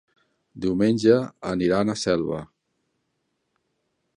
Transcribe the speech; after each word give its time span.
Diumenge 0.63 1.17
aniran 1.51 1.93
a 1.93 1.97
Selva. 2.05 2.39